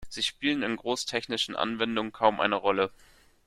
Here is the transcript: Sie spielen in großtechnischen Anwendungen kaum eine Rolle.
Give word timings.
Sie 0.09 0.23
spielen 0.23 0.63
in 0.63 0.77
großtechnischen 0.77 1.55
Anwendungen 1.55 2.11
kaum 2.11 2.39
eine 2.39 2.55
Rolle. 2.55 2.89